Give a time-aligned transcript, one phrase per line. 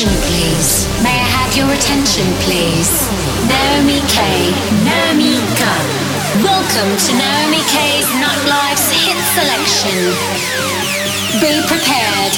[0.00, 0.88] attention, please?
[1.02, 2.88] May I have your attention, please?
[3.52, 4.48] Naomi K.
[4.80, 5.72] Naomi Ka.
[6.40, 8.08] Welcome to Naomi K's
[8.48, 10.16] Life's hit selection.
[11.36, 12.32] Be prepared.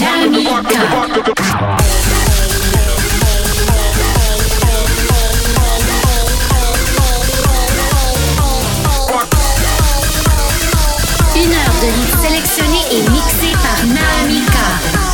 [0.00, 1.76] Naomi Ka.
[11.80, 15.07] de hits sélectionnés et mixés par Naomi Naamika.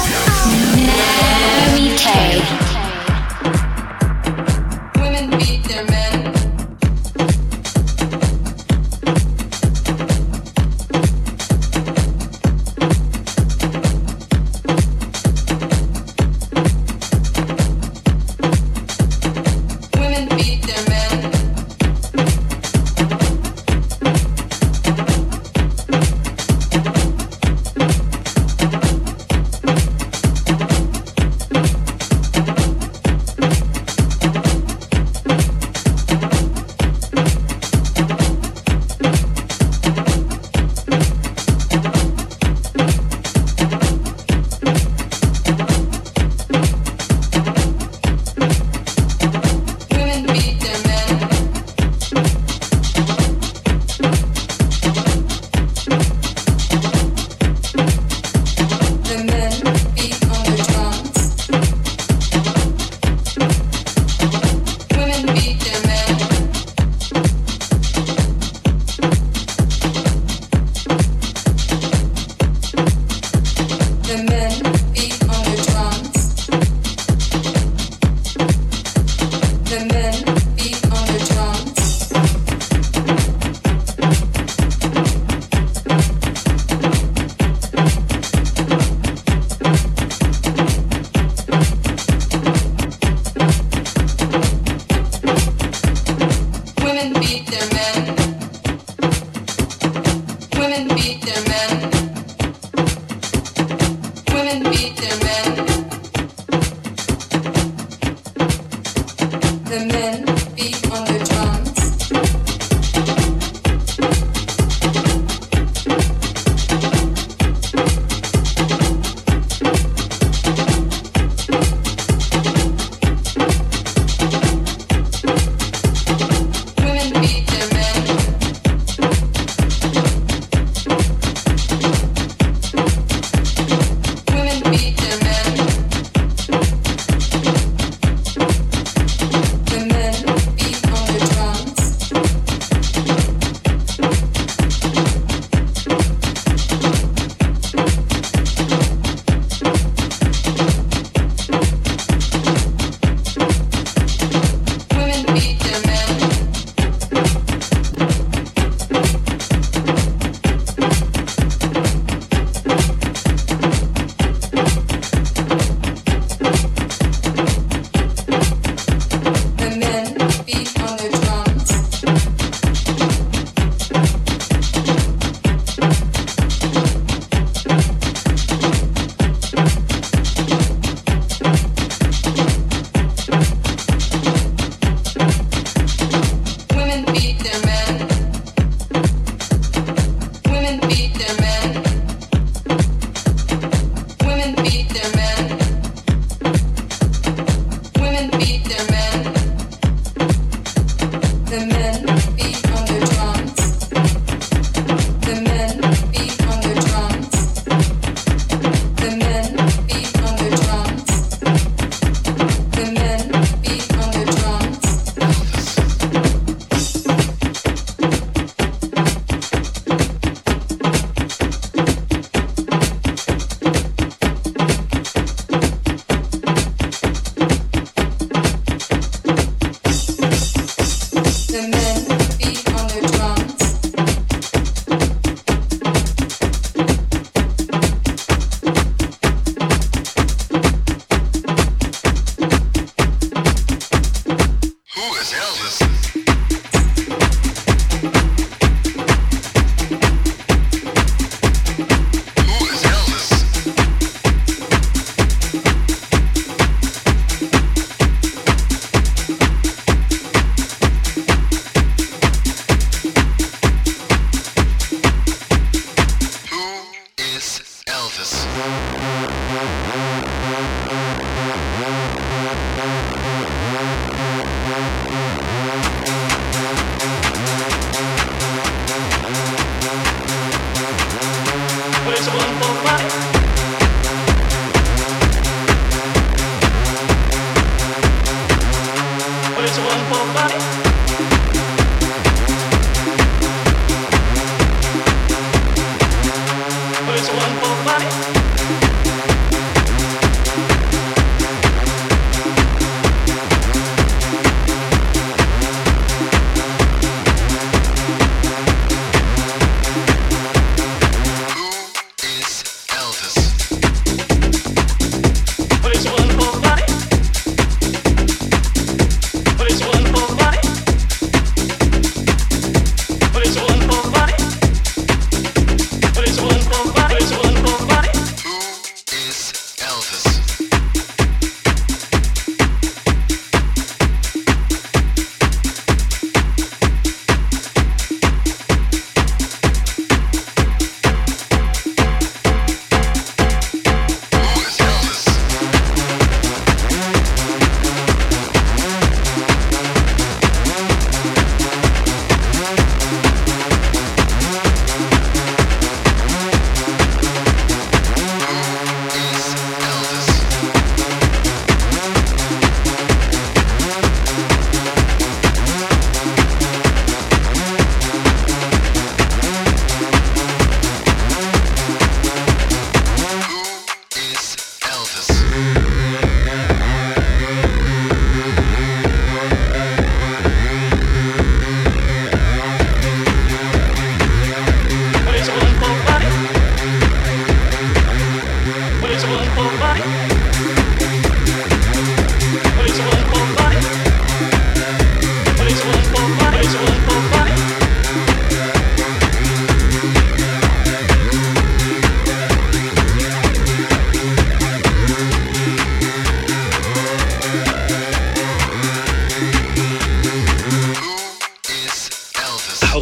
[297.29, 298.44] one for money.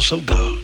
[0.03, 0.59] so good.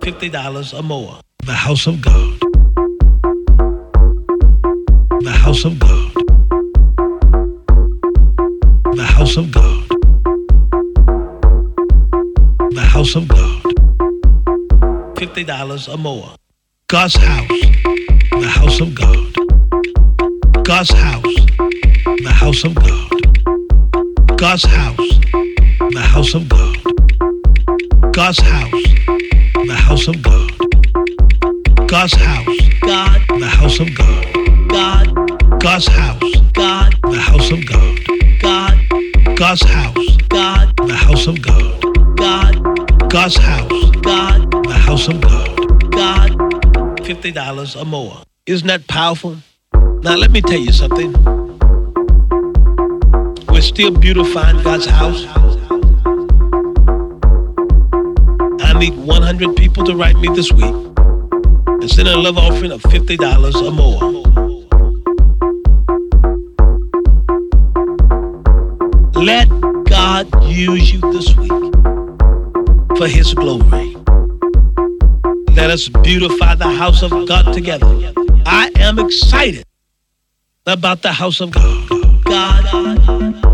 [0.00, 1.20] $50 or more.
[1.44, 2.40] The house of God.
[5.20, 6.12] The house of God.
[8.94, 9.88] The house of God.
[12.70, 13.62] The house of God.
[15.14, 16.34] $50 or more.
[16.88, 17.48] God's house.
[17.48, 19.32] The house of God.
[20.64, 21.22] God's house.
[22.22, 23.10] The house of God.
[24.36, 24.96] God's house.
[25.92, 26.76] The house of God.
[28.12, 28.84] God's house.
[29.66, 30.50] The house of God.
[31.88, 32.58] God's house.
[32.82, 33.20] God.
[33.38, 34.26] The house of God.
[34.68, 35.60] God.
[35.60, 36.22] God's house.
[36.52, 36.94] God.
[37.02, 37.98] The house of God.
[38.40, 38.78] God.
[39.36, 40.16] God's house.
[40.28, 40.76] God.
[40.76, 42.16] The house of God.
[42.16, 43.10] God.
[43.10, 43.90] God's house.
[44.02, 44.50] God.
[44.50, 45.90] The house of God.
[45.90, 46.33] God.
[47.04, 48.16] $50 or more.
[48.46, 49.36] Isn't that powerful?
[49.74, 51.12] Now let me tell you something.
[53.48, 55.26] We're still beautifying God's house.
[58.62, 62.80] I need 100 people to write me this week and send a love offering of
[62.82, 64.24] $50 or more.
[69.22, 69.48] Let
[69.84, 71.52] God use you this week
[72.96, 73.93] for His glory.
[75.74, 77.88] Let us beautify the house of God together.
[78.46, 79.64] I am excited
[80.68, 81.50] about the house of.
[81.50, 83.53] God, God,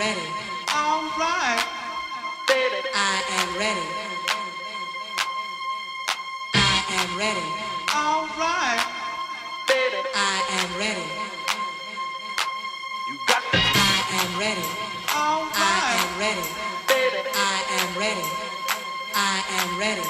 [0.00, 0.28] ready.
[0.72, 1.60] All right,
[2.48, 2.80] baby.
[2.94, 3.86] I am ready.
[6.54, 7.46] I am ready.
[7.92, 8.80] All right,
[9.68, 10.00] baby.
[10.16, 11.06] I am ready.
[13.08, 13.60] You got the.
[13.60, 14.66] I am ready.
[15.12, 15.84] All right.
[15.84, 16.46] I am ready.
[16.88, 17.20] Baby.
[17.36, 18.26] I am ready.
[19.12, 20.08] I am ready.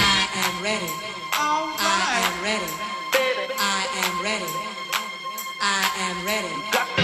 [0.00, 0.90] I am ready.
[1.36, 2.08] All right.
[2.08, 2.70] I am ready.
[3.12, 3.52] Baby.
[3.52, 4.50] I am ready.
[5.60, 6.48] I am ready.
[6.48, 7.03] You got the.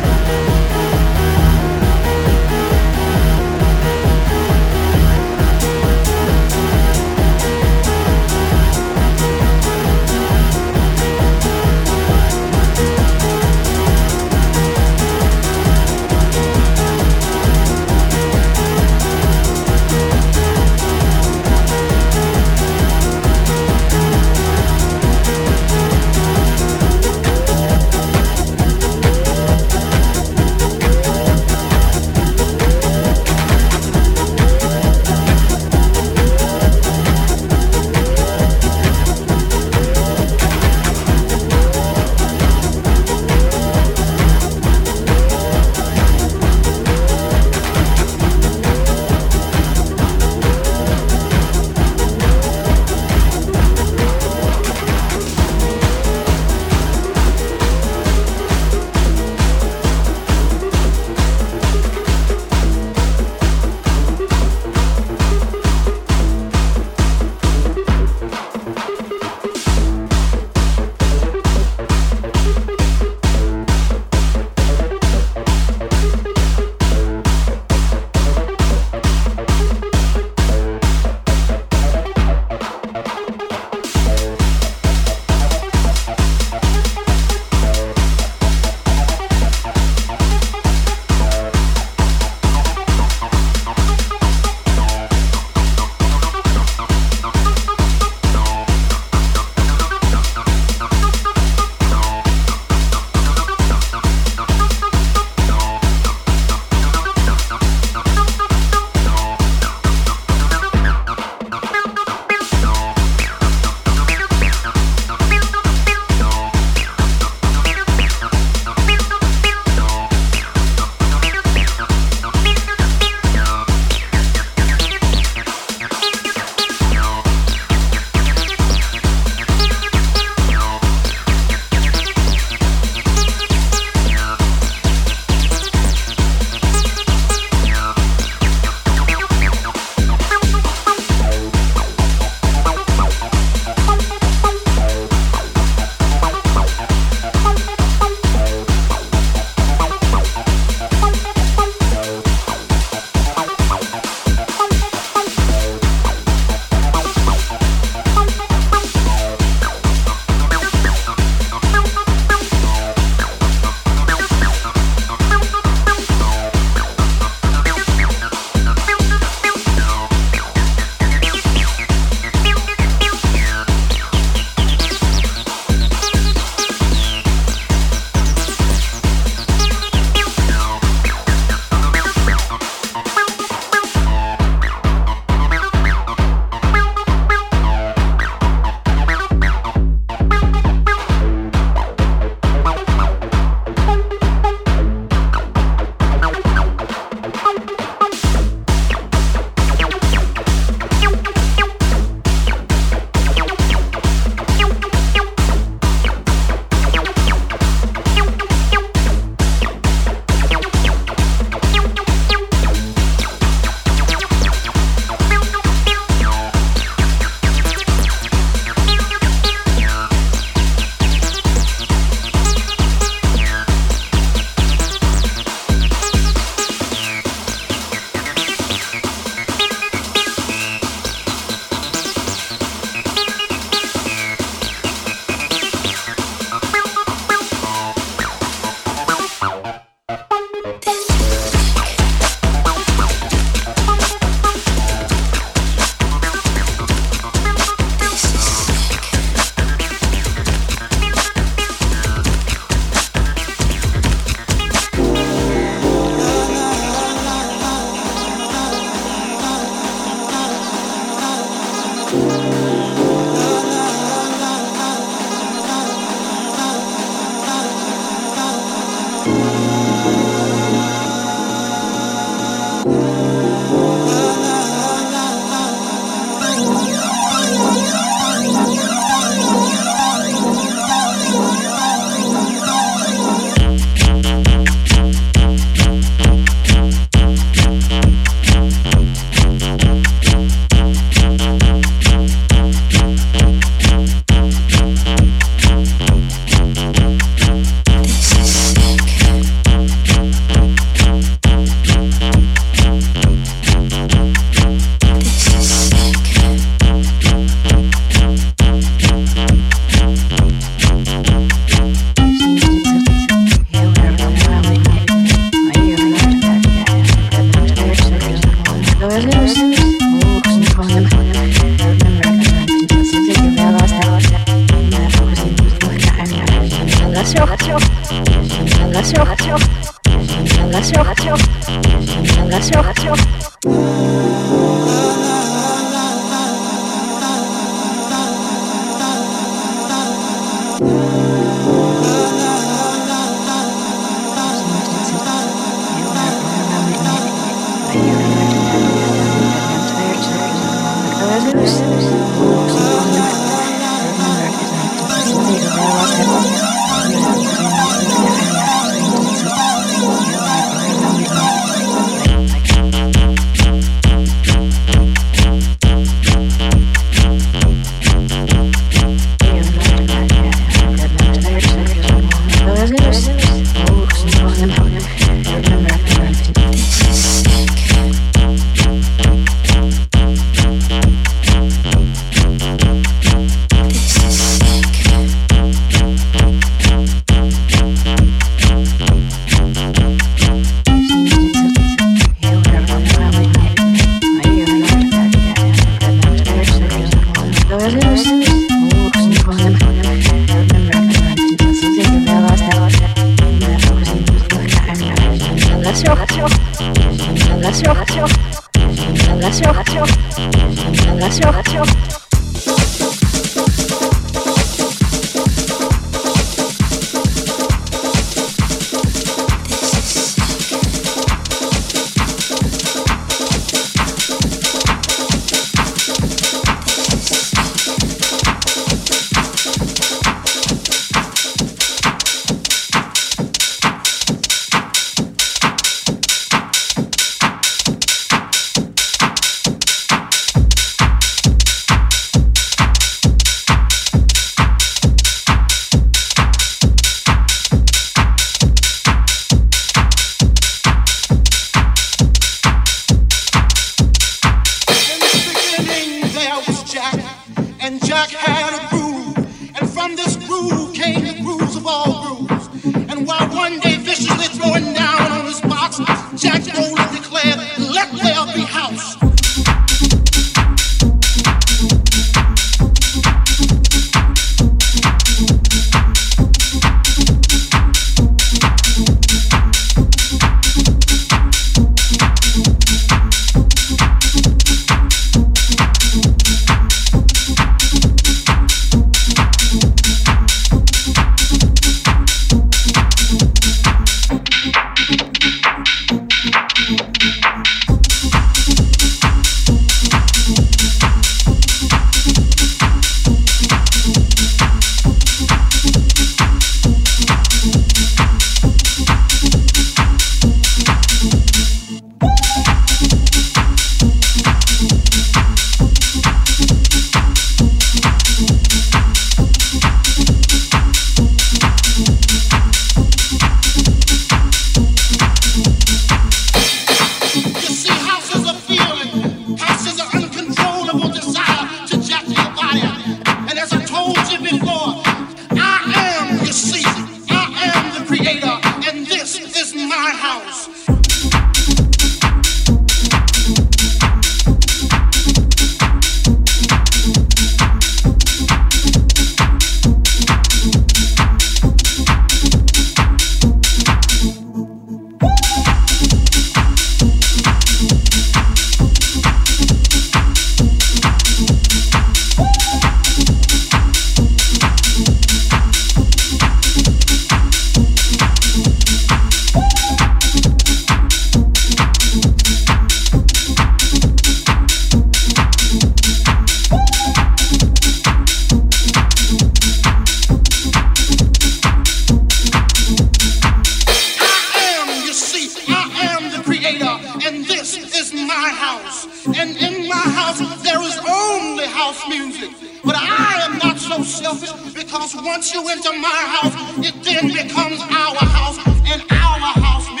[592.25, 592.49] Music.
[592.83, 596.55] But I am not so selfish because once you enter my house,
[596.85, 598.57] it then becomes our house
[598.91, 600.00] and our house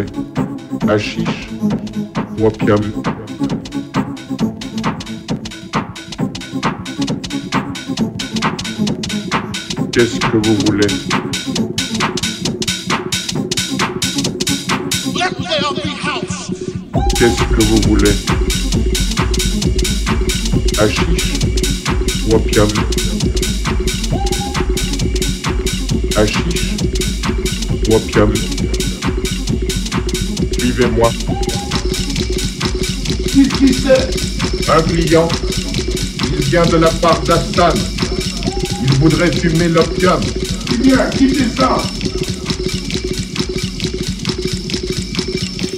[0.00, 0.12] Café,
[0.88, 1.48] hashish,
[2.38, 2.80] wapium.
[9.92, 10.86] Qu'est-ce que vous voulez?
[17.18, 18.14] Qu'est-ce que vous voulez?
[20.78, 21.34] Hashish,
[22.30, 22.68] wapium.
[26.16, 26.76] Hashish,
[27.90, 28.32] wapium.
[30.70, 31.10] Suivez-moi.
[33.26, 34.70] Qui qui c'est?
[34.70, 35.28] Un client,
[36.32, 37.74] il vient de la part d'Astan.
[38.84, 40.20] Il voudrait fumer l'opium.
[40.80, 41.10] Vient?
[41.10, 41.76] Quittez ça?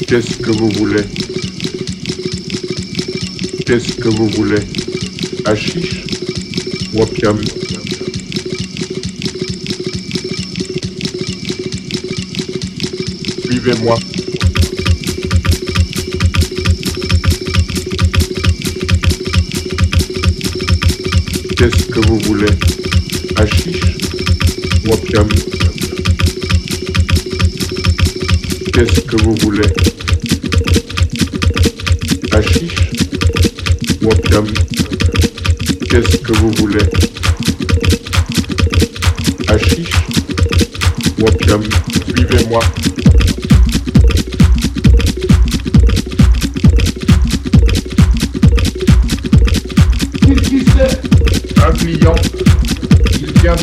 [0.06, 1.04] Qu'est-ce que vous voulez?
[3.64, 4.60] Qu'est-ce que vous voulez?
[5.46, 6.04] Hachiche
[6.92, 7.40] ou opium?
[13.46, 13.96] Suivez-moi.
[21.62, 22.50] Qu'est-ce que vous voulez?
[23.36, 23.84] Hachiche
[24.84, 24.96] ou
[28.72, 29.68] Qu'est-ce que vous voulez?
[32.32, 32.74] Hachiche
[34.02, 34.08] ou
[35.88, 36.84] Qu'est-ce que vous voulez?
[39.46, 39.94] Hachiche
[41.20, 41.28] ou
[42.08, 42.91] Suivez-moi.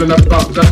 [0.01, 0.68] Il vient de la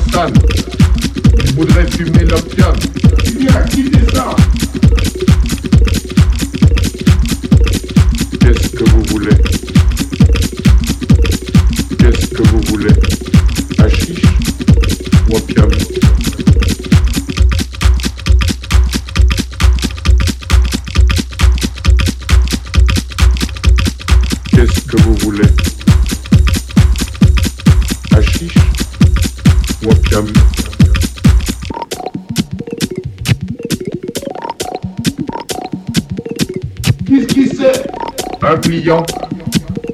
[38.87, 39.05] client,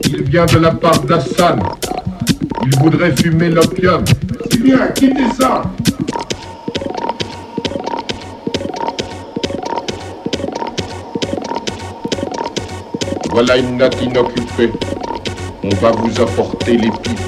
[0.06, 1.60] il vient de la part d'Hassan.
[2.64, 4.04] Il voudrait fumer l'opium.
[4.64, 5.64] Vient Quittez ça
[13.32, 14.72] Voilà une note inoccupée.
[15.64, 17.20] On va vous apporter les pipes.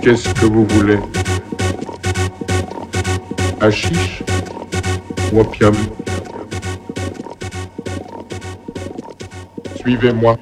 [0.00, 0.98] Qu'est-ce que vous voulez?
[3.60, 4.25] Hachiche
[9.76, 10.38] Suivez-moi.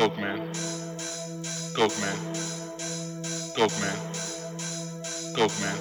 [0.00, 0.40] Goatman.
[1.76, 2.16] Goatman.
[3.54, 3.96] Goatman.
[5.36, 5.76] Goatman.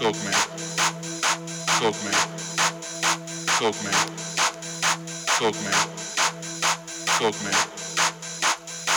[0.00, 0.36] Goatman.
[1.80, 2.18] Goatman.
[3.58, 3.96] Goatman.
[5.40, 5.78] Goatman.
[7.18, 7.56] Goatman.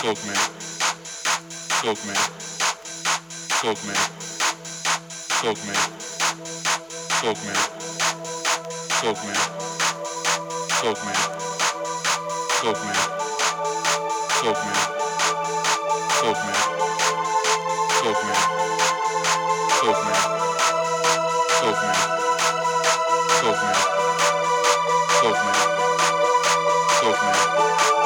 [0.04, 0.40] Goatman.
[1.82, 2.20] Goatman.
[3.64, 4.00] Goatman.
[5.42, 5.80] Goatman.
[7.22, 7.60] Goatman.
[9.02, 9.38] Goatman.
[10.82, 11.18] Goatman.
[12.62, 13.17] Goatman.
[14.38, 14.78] Soulman.
[16.20, 16.56] Soulman.
[18.00, 18.38] Soulman.
[23.40, 23.78] Soulman.
[27.02, 27.97] Soulman.